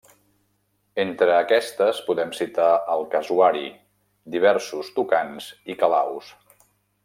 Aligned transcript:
Entre 1.03 1.33
aquestes, 1.41 1.99
podem 2.07 2.31
citar 2.37 2.69
el 2.95 3.05
Casuari, 3.13 3.63
diversos 4.37 4.93
tucans 4.99 5.53
i 5.75 5.81
calaus. 5.85 6.35